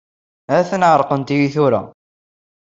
Ha-t-an 0.51 0.87
ɛerqent-iyi 0.91 1.47
tura. 1.53 1.81